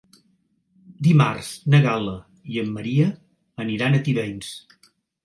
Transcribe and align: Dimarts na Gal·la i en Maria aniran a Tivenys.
Dimarts 1.07 1.51
na 1.73 1.81
Gal·la 1.83 2.13
i 2.53 2.57
en 2.63 2.71
Maria 2.79 3.05
aniran 3.65 3.99
a 3.99 4.01
Tivenys. 4.09 4.51